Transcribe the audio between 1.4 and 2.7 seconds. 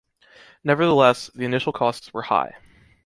initial costs were high.